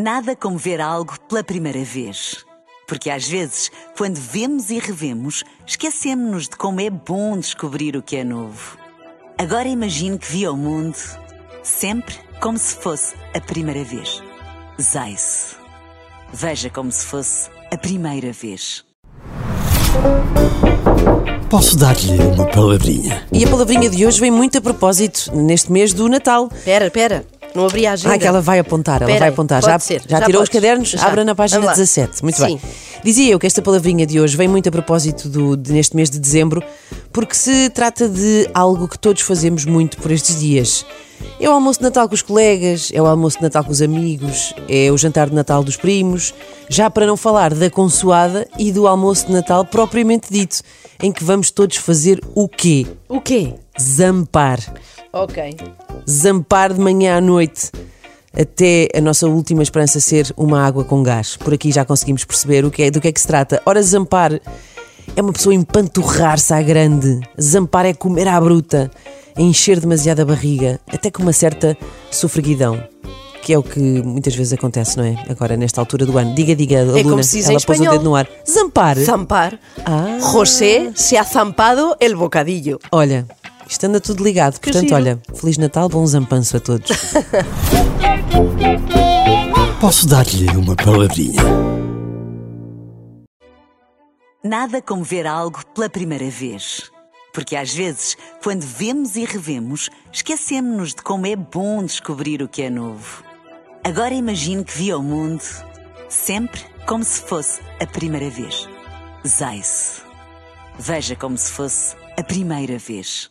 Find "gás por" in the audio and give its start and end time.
61.02-61.54